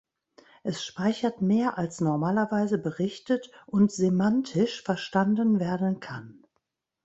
[0.63, 6.41] Es speichert mehr als normalerweise berichtet und semantisch verstanden werden kann.